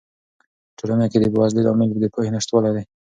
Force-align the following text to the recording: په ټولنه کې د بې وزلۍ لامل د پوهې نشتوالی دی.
په 0.69 0.73
ټولنه 0.79 1.05
کې 1.11 1.17
د 1.19 1.25
بې 1.31 1.37
وزلۍ 1.41 1.61
لامل 1.63 1.89
د 2.01 2.05
پوهې 2.13 2.29
نشتوالی 2.35 2.71
دی. 2.75 2.83